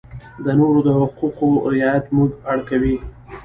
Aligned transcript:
د 0.43 0.47
نورو 0.59 0.79
د 0.87 0.89
حقوقو 0.99 1.49
رعایت 1.73 2.05
موږ 2.15 2.29
اړ 2.51 2.59
کوي. 2.69 2.95